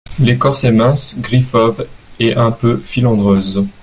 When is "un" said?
2.33-2.49